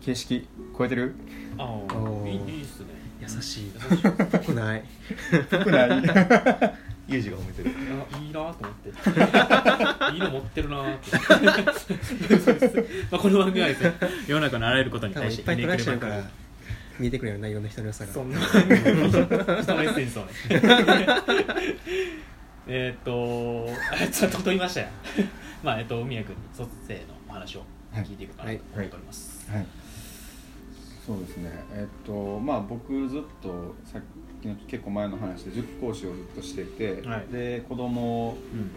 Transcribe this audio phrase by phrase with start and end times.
[0.00, 1.14] 形式超えてる？
[1.58, 2.86] ああいいいいっすね。
[3.22, 3.72] 優しい。
[3.90, 4.06] 優しい。
[4.06, 4.84] あぽくない。
[5.50, 5.90] ぽくない？
[7.08, 7.70] ユージが褒めてる。
[8.22, 8.88] いいなと思って。
[10.14, 11.10] いいの持ってるなーって。
[13.10, 13.94] まあこの番組はですね
[14.28, 16.30] 世の中のあらゆることに対し多分いってぱいから
[16.98, 18.38] 見えてくるよないろんな人の良さがそんな。
[18.40, 20.30] 人のエッセンスをね。
[22.68, 24.86] えーっとあちょっと飛びましたよ。
[25.64, 29.66] まあえっと宮君に卒生のお話を聞いていくかなと思っております、はい
[31.10, 31.50] そうですね。
[31.72, 34.02] えっとまあ僕ずっとさっ
[34.40, 37.26] きの結構前の話で塾講師をずっとしてて、はい。
[37.32, 38.70] で子供うん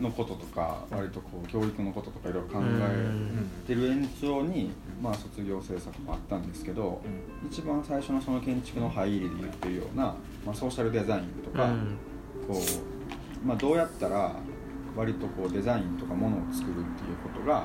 [0.00, 4.70] のこととか割とこう教育のこととかいろいろ考うえんてる延長に、
[5.02, 7.02] まあ、卒業制作もあったんですけど、
[7.50, 10.14] 一番最初のその建築の入りで言ってるような、
[10.46, 11.96] まあ、ソーシャルデザインとか、うん。
[12.46, 12.54] こ
[13.42, 14.36] うまあ、どうやったら
[14.96, 17.64] 割とこうデザインとかものを作るっていうことが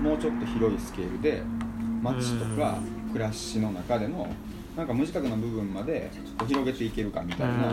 [0.00, 1.42] もうちょっと広いスケールで
[2.12, 2.78] 街とか
[3.12, 4.28] 暮らしの中での
[4.76, 7.72] なんか無自覚な部分までこう広げていけるかみたいな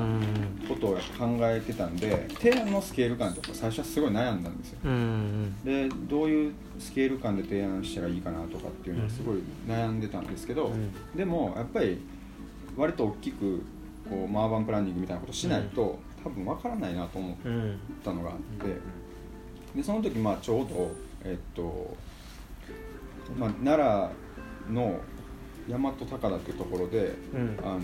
[0.69, 4.79] ことをやっぱ考えてたんで提案のスケール感とか最初はすごい悩んだんですよ。
[5.65, 10.91] でどういうスケール感で提案したらいいかなとかっていうのはすごい悩んでたんですけど、うん。
[11.15, 11.99] でもやっぱり
[12.77, 13.63] 割と大きく
[14.07, 18.77] こうマーバンプランニングみたいなことしないと、多分わからないなと思っうんたのがあって
[19.75, 20.91] でその時まあちょうど
[21.23, 21.95] えっと、
[23.37, 24.99] まあ、奈良の
[25.69, 27.59] 大和高田っていうところで、うん。
[27.63, 27.79] あの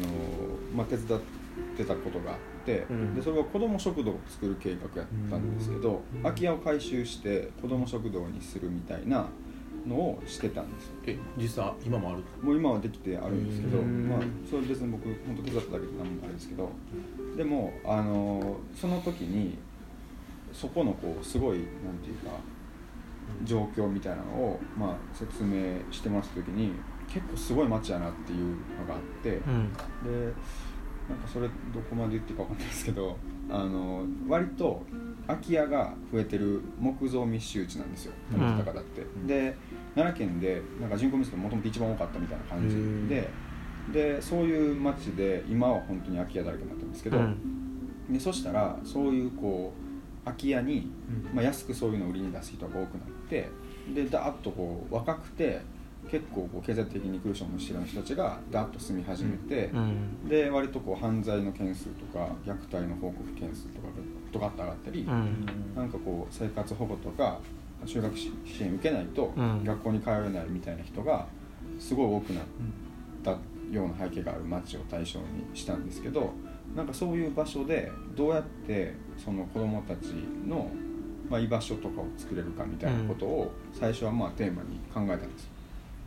[0.75, 1.21] まあ、手伝っ
[1.75, 3.15] てたことがあって、うん。
[3.15, 9.27] でそれは子ども食堂を作る計画やったんですけど、空き家を改修して子ども食堂にするみたいな
[9.87, 10.91] のをしてたんですよ。
[11.07, 14.09] え実際今もあるもう今はできてあるんですけど、うん。
[14.09, 16.69] まあ、それ別に僕本当手伝っただけで何もあれですけど
[17.37, 19.57] でもあのその時に
[20.51, 21.67] そこのこうすごいなん
[22.03, 22.31] ていうか
[23.43, 26.73] 状況みたいなのを、まあ、説明してもらった時に
[27.07, 28.55] 結構すごい街やなっていうの
[28.87, 29.73] があって、うん。
[30.03, 30.33] で
[31.09, 33.17] なんかそれどこまで言っていいか分かんないですけど
[33.49, 34.83] あの割と
[35.25, 39.55] 空き家が増えてる木造密集地なんですようん大和高田って、で
[39.95, 42.75] 奈良県でなんか人口密度もともと一番多かったみたいな感じ
[43.07, 43.29] で、
[43.93, 47.37] でそういう町で今は本当に空き家だらけになってるんですけど、うん。
[48.11, 49.86] でそしたらそういうこう
[50.27, 50.89] 空き家に、
[51.33, 53.49] まあ、安くそういうのを売りに出す人が多くなって
[53.93, 55.61] でダーッとこう若くて
[56.09, 60.27] 結構こう経済的に苦しむ知らない人たちがダーッと住み始めて、うん。
[60.27, 63.93] で割とこう犯罪の件数とか虐待の報告件数とかが
[64.31, 65.73] ドカッと上がったり、うん。
[65.75, 67.39] なんかこう生活保護とか
[67.85, 69.63] 就学支援受けないとうん。
[69.63, 71.27] 学校に通えないみたいな人が
[71.79, 72.43] すごい多くなっ
[73.23, 73.31] た
[73.71, 76.31] ような背景がある町を対象にしたんですけど
[76.75, 80.09] なんかそういう場所でどうやってその子どもたち
[80.45, 80.69] の、
[81.29, 85.43] まあ、居場所とかを作れるかみたいなことを最初はまあテーマに考えたんです。
[85.45, 85.49] よ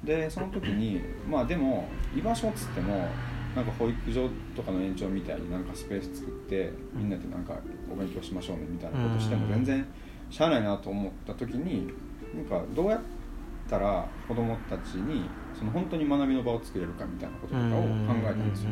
[0.04, 3.06] でその時にまあでも居場所っつっても
[3.54, 7.58] なんか保育所とかの延長みたいになんかスペース作ってみんなでなんか
[7.92, 9.86] お勉強しましょうねみたいなことしても全然
[10.30, 11.88] しゃあないなと思った時に
[12.34, 13.00] なんかどうやっ
[13.68, 15.28] たら子どもたちに
[15.58, 17.88] その本当に学びの場を作れるかみたいなこととかを考
[18.22, 18.70] えたんですよ。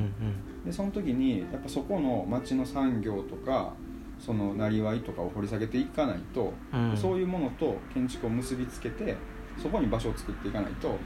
[0.65, 3.75] でその時にやっぱそこの町の産業とか
[4.19, 6.97] そのなりわいとかを掘り下げていかないと、うん。
[6.97, 9.17] そういうものと建築を結びつけて
[9.63, 10.97] そこに場所を作っていかないと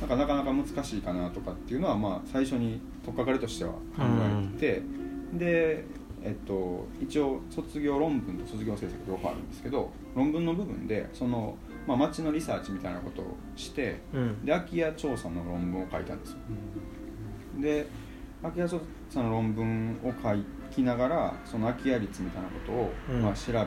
[0.00, 4.82] なんかなかなか難しいかなとかっていうのはまあ最初に取っかかりとしては考えてて、
[5.34, 5.84] で、
[6.22, 11.56] えっと、一応卒業論文と卒業制作両方あるんですけど論文の部分でその、
[11.86, 14.44] まあ、町のリサーチみたいなことをしてうん。
[14.44, 16.38] で空き家調査の論文を書いたんですよ。
[17.60, 17.86] で
[18.42, 18.80] 空き家調
[19.10, 23.22] 査の論文を書きながらその空き家率みたいなことを、うん。
[23.22, 23.66] まあ、調べたり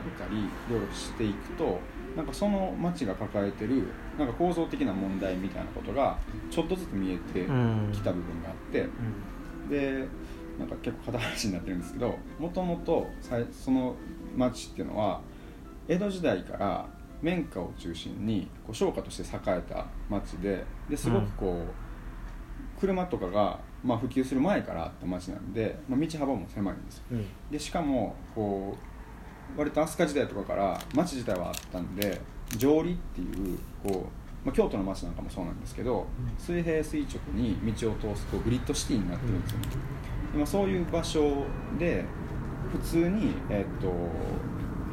[0.70, 1.78] ろいろしていくと
[2.16, 3.84] なんかその町が抱えてる
[4.18, 6.18] なんか構造的な問題みたいなことが
[6.50, 7.90] ちょっとずつ見えてうん。
[7.92, 8.88] きた部分があって、
[9.70, 10.06] で
[10.58, 13.06] なんか結構片話になってるんですけどもともと
[13.52, 13.94] その
[14.36, 15.20] 町っていうのは
[15.86, 16.88] 江戸時代から
[17.22, 27.02] 綿花を中心にこう商家として栄えた町でですごくこう、車とかが、まあ、普及する前からあった町なんで、まあ、道幅も狭いんですよ。
[27.12, 27.26] うん。
[27.50, 28.76] でしかもこ
[29.56, 32.20] う割と飛鳥時代とかから町自体はあったんで
[32.56, 34.06] 上里っていうこ
[34.44, 36.06] う、まあ、京都の町なんかもそうなんですけど、
[36.38, 39.66] 水平垂直に道を通すとグリッドシティになってるんですよね、
[40.32, 41.44] でまあそういう場所
[41.78, 42.04] で
[42.70, 43.88] 普通に、えっと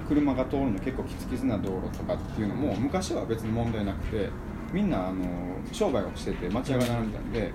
[0.08, 4.30] 車が通るの結構キツキツな道路とかっていうのも昔は別に問題なくて
[4.72, 5.24] みんなあの
[5.72, 7.52] 商売をしてて町屋が並んでたんで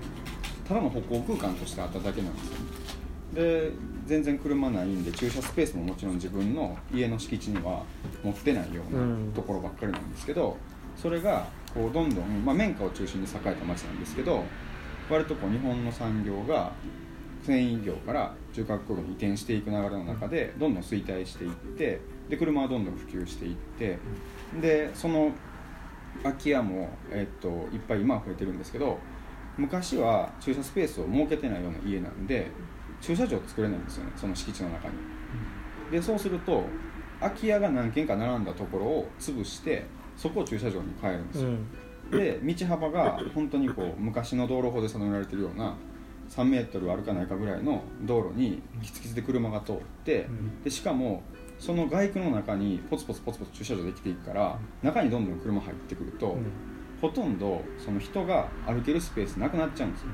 [0.66, 2.56] ただの歩行空間としてあっただけなんですよ。
[3.34, 3.70] で
[4.06, 7.84] 全然車ないんで駐車スペースももちろん自分の家の敷地には
[8.24, 10.56] 持ってないようなところばっかりなんですけど、
[10.96, 14.44] それがこうどんどん、まあ、綿花を中心に栄えた町なんですけど
[15.08, 16.72] 割とこう日本の産業が
[17.42, 22.00] 繊維業から中核工業に移転していく流れの中でどんどん衰退していって
[22.30, 23.98] で車はどんどん普及していって
[24.60, 25.32] でその
[26.22, 28.98] 空き家も、えっと、いっぱい今は増えてるんですけど
[29.58, 32.46] 昔は駐車スペースを設けてないような家なんで
[33.00, 34.94] 駐車場作れないんですよねその敷地の中に。
[35.90, 36.64] でそうすると
[37.18, 39.84] 空き家が何軒か並んだところを潰して
[40.16, 41.66] そこを駐車場に変えるんですよ、うん、
[42.10, 45.74] で道幅が本当にこう昔の道路法で定められてるような
[46.30, 51.22] 3メートル歩かないかぐらいの道路にキツキツで車が通って、うん、でしかも
[51.58, 56.46] その外区の中にポツポツポツポツ駐車場できていくから中にどんどん車入ってくると、うん、
[57.02, 60.08] ほとんどその人が歩けるスペースなくなっちゃうんですよ。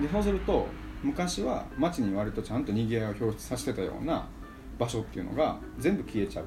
[0.00, 0.66] でそうすると
[1.02, 4.28] 昔は街に割とちゃんと賑わいを表出させてたような
[4.78, 6.46] 場所っていうのが全部消えちゃう。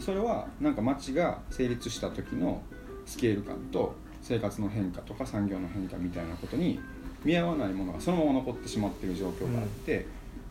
[0.00, 2.62] それはなんか街が成立した時の
[3.04, 6.80] スケール感と生活の変化とか産業の変化みたいなことに
[7.24, 10.06] 見合わないものがそのまま残ってしまっている状況があって、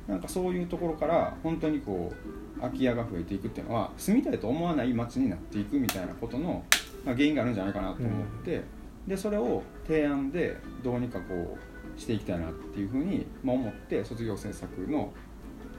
[0.08, 2.12] うん、なんかそういうところから本当にこ
[2.58, 6.64] う空き家が増えていくっていうのは住みたいと思わない街になっていくみたいなことの、
[7.06, 8.64] まあ、原因があるんじゃないかなと思って、うん、
[9.08, 15.14] でそれを提案でどうにかこうしていきたいなっていうふうに、まあ、思って卒業制作の、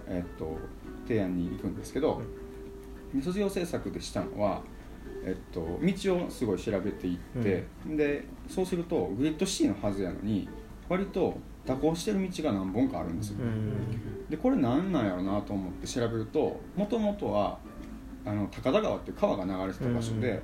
[0.09, 0.59] えっと、
[1.07, 2.23] 提案に行くんですけど、
[3.23, 4.63] 卒業制作でしたのは、
[5.25, 10.49] えっと、道をすごい調べていって、うん、でそうするとグリッドシティのはずやのに
[10.89, 17.57] 割と蛇行してる道が何本かあるんですよ、うん、でこれ何なんやろうなと思って調べるともともとは
[18.25, 20.43] あの高田川っていう川が流れてた場所で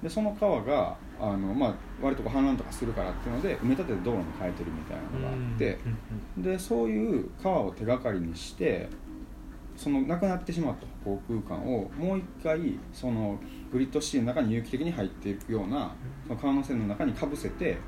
[0.00, 5.78] うん、でその川があの、まあ、割と氾濫とかするからっていうので埋め立てて道路に変えてるみたいなのがあって、
[6.36, 8.88] でそういう川を手がかりにして
[9.78, 13.38] そのなくなってしまった歩行空間をもう一回その
[13.72, 15.94] グリッドシティの中に有機的に入っていくような
[16.26, 17.78] その川の線の中にかぶせて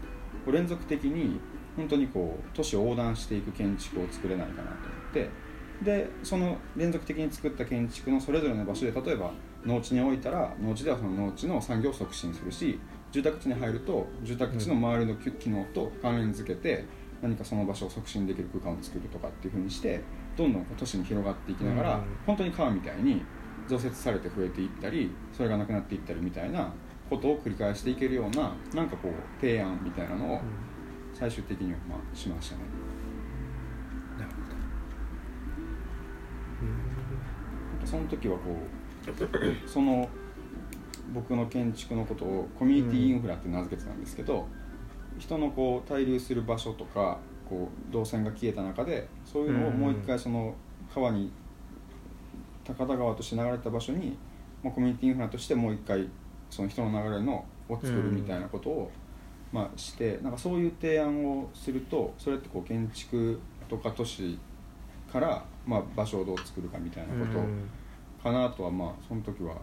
[0.47, 1.41] 連続的に
[1.77, 4.77] 本当にこう都市を横断していく建築を作れないかなと思
[5.11, 5.31] って
[5.83, 9.33] でその連続的に作った建築のそれぞれの場所で例えば
[9.65, 12.79] 農地に置いたら農地ではその農地の産業を促進するし
[13.11, 16.85] 住宅地に入ると住宅地の周りの機能と関連づけて
[17.21, 20.01] 何かその場所を促進できる空間を作るとかっていうふうにして
[20.37, 23.23] どんどん都市に広がっていきながら、うん、本当に川みたいに
[23.69, 26.73] 増設されて増えていったりそれがなくなっていったりみたいな
[27.09, 30.41] ことを繰り返していけるようななんかこう提案みたいなのを
[31.13, 32.63] 最終的にはまあしましたね。
[34.19, 34.57] なるほど、
[37.83, 40.09] うん、その時はこう その
[41.13, 44.47] 僕の建築のことをコミュニティインフラって名付けてたんですけど、
[45.19, 47.19] 人のこう滞留する場所とか
[47.51, 50.55] こう動線が消えた中でそういうのをもう一回その
[50.95, 51.33] 川に
[52.65, 54.17] 高田川として流れた場所に、
[54.63, 56.09] まあ、コミュニティインフラとしてもう一回
[56.49, 58.91] その人の流れのを作るみたいなことを、
[59.53, 64.39] まあ、してなんかそういう提案をするとそれってこう建築とか都市
[65.13, 69.57] から、まあ、場所をどう作るかみたいなことかなとはまあその時は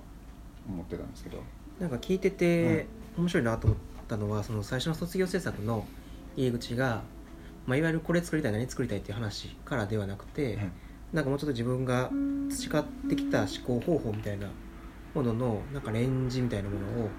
[0.67, 1.41] 思ってたんですけど。
[1.79, 5.85] なんか聞いてて面白いなと思ったのはその最初の卒業制作の
[6.35, 7.03] 入り口が
[7.67, 10.71] まあ、いわゆるこれ作りたい何作りたいっていう話からではなくて、うん、
[11.13, 12.09] なんかもうちょっと自分が
[12.49, 14.47] 培ってきた思考方法みたいな
[15.13, 17.09] もののなんかレンジみたいなものを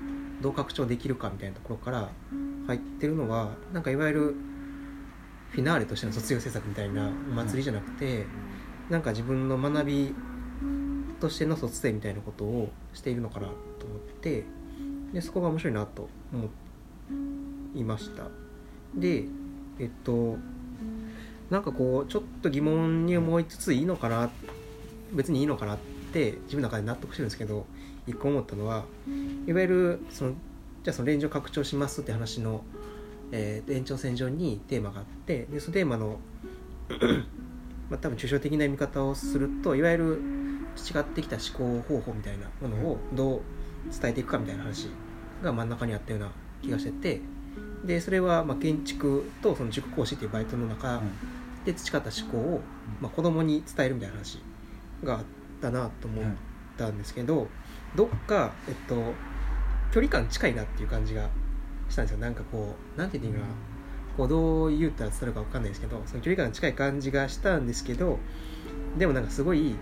[0.41, 2.09] どう拡張できるかみたいなところから
[2.67, 4.35] 入ってるのはなんかいわゆる
[5.51, 8.27] フィナーレとしての卒業制作みたいなお祭りじゃなくて、
[8.91, 10.15] なんか自分の学び
[11.21, 14.45] としての卒生みたいなことをしているのかなと思って
[15.13, 16.49] でそこが面白いなと思
[17.75, 18.25] いました。
[18.95, 19.25] で
[19.79, 20.37] えっと
[21.51, 24.31] なんかこうちょっと疑問に思いつついいのかな
[25.13, 25.79] 別にいいのかなっ
[26.13, 27.67] て自分の中で納得してるんですけど
[28.07, 28.85] 一個思ったのは
[29.47, 30.33] いわゆるその
[30.83, 32.63] じゃあそのレンジを拡張しますって話の、
[33.33, 36.19] えー、延長線上にテーマがあってでそのテーマの
[37.91, 40.23] まあ多分抽象的な見方をするといわゆる
[40.77, 43.41] 培ってきた思考方法みたいなものをどう
[43.91, 44.89] 伝えていくかみたいな話
[45.43, 46.31] が真ん中にあったような
[46.63, 47.21] 気がしてて
[47.85, 51.03] でそれはまあ建築とその塾講師っていうバイトの中
[51.65, 52.61] で培った思考を
[53.01, 54.41] まあ子供に伝えるみたいな話
[55.05, 55.25] があっ
[55.61, 56.25] たなと思っ
[56.77, 57.49] たんですけど、
[57.95, 58.97] どっか、えっと、
[59.93, 61.29] 距離感近いなっていう感じが
[61.89, 62.19] したんですよ。
[62.19, 63.53] なんかこうなんて言うのかな。
[64.19, 68.19] こうどう言ったら伝わるか分かんないですけどその距離感近い感じがしたんですけど
[68.99, 69.77] でもなんかすごい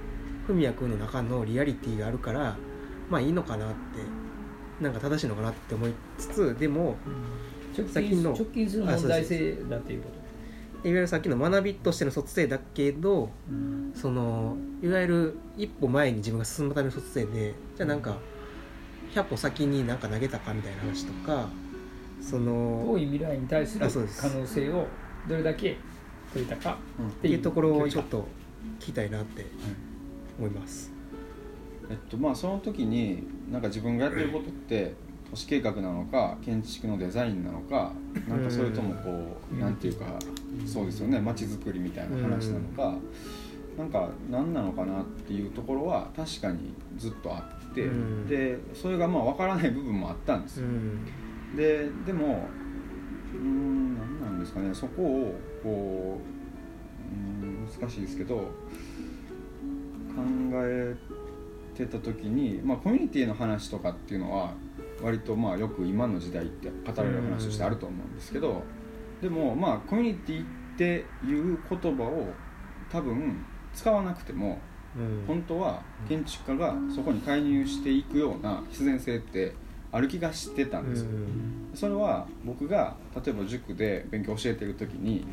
[0.46, 2.58] 文也君の中のリアリティがあるから
[3.08, 3.74] まあいいのかなって
[4.84, 6.96] なんか正しいのかなって思いつつでも、
[7.76, 8.32] 直近の。
[8.32, 10.26] 直近する問題性だっていうこと。
[10.86, 18.18] いわゆるさっきの学びとしての卒生だけど、うん、そのいわゆる一歩前に自分が進むための卒生でじゃあなんか
[19.12, 21.48] 100歩先に何か投げたかみたいな話とか
[22.20, 23.88] その遠い未来に対する
[24.20, 24.86] 可能性を
[25.28, 25.76] どれだけ
[26.32, 28.26] 取れたかっていうところをちょっと
[28.78, 29.46] 聞きたいなって
[30.38, 30.92] 思います、
[31.90, 34.94] えっとまあその時になんか自分がやってることって
[35.30, 37.92] 都市計画なのか建築のデザインなのか
[38.28, 39.60] なんかそれともこう、うん。
[39.60, 40.06] なんていうか、
[40.66, 42.98] そうですよね街づくりみたいな話なのか、
[43.76, 47.40] なんか何なのかなっていうところは確かにずっとあ
[47.70, 48.26] って、うん。
[48.28, 51.04] でそれがまあ分からない部分もあったんですよ、うん。
[51.56, 52.48] ででも
[53.34, 56.20] うーん何なんですかねそこをこ
[57.42, 58.52] ううーん難しいですけど考
[60.54, 60.96] え
[61.74, 64.54] てた時に、まあ、コミュニティの話とかっていうのは
[65.02, 68.62] 割とまあよく今の時代って語られる話としてあると思うんですけど
[69.20, 70.46] でもまあコミュニティっ
[70.78, 72.28] ていう言葉を
[72.90, 74.58] 多分使わなくても
[74.96, 75.24] うん。
[75.26, 79.52] 本当は建築家がそこに介入していくような必然性って
[79.92, 81.08] ある気がしてたんですよ。
[81.74, 85.26] それは僕が例えば塾で勉強教えてる時に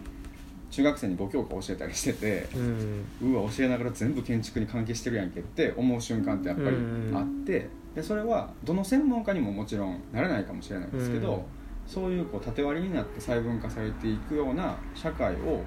[0.69, 3.05] 中学生に5教科教えたりしててうん。
[3.33, 6.77] うわ教えながら全部建築に関係してるやんけって思う瞬間ってやっぱり
[7.13, 11.41] あってでそれはどの専門家にももちろんなれないかもしれないですけど、うん。
[11.85, 15.61] そういうこう縦割りになって細分化されていくような社会を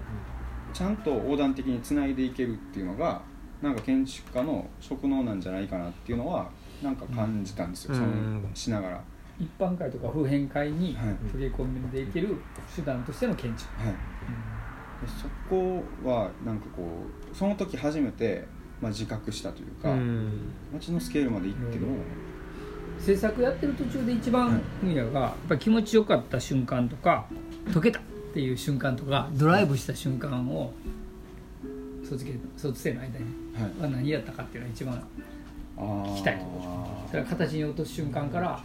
[0.73, 3.23] ちゃんと横断的につないでいけるっていうのが
[3.63, 6.51] なんか建築家の職能なんじゃないかなっていうのは
[6.83, 8.01] なんか感じたんですよ、うん。
[8.01, 8.07] そ
[8.49, 8.97] のしながら。
[8.97, 9.05] はい
[9.39, 11.15] 一般会とか普遍会にはい。
[11.31, 12.37] 取り込んでいける
[12.75, 18.47] 手段としての建築、でそこはなんかこうその時初めて、
[18.81, 20.31] まあ、自覚したというか、うん。
[20.73, 21.97] 街のスケールまで行っても、
[22.99, 27.27] 制作やってる途中で一番文也がやっぱり気持ちよかった瞬間とか
[27.73, 28.03] 解けたっ
[28.35, 30.73] ていう瞬間とかドライブした瞬間を
[32.09, 33.25] 卒業卒生の間に
[33.81, 35.05] は何やったかっていうのが一番
[35.77, 37.21] 聞きたいところ。
[37.21, 38.61] だから形に落とす瞬間から